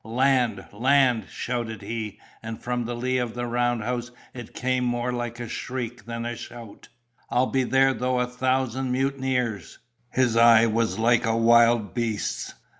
[0.03, 0.65] 'Land!
[0.73, 5.39] land!' shouted he, and from the lee of the round house it came more like
[5.39, 6.87] a shriek than a shout.
[7.29, 9.77] 'I'll be there though a thousand mutineers—'
[10.09, 12.55] His eye was like a wild beast's.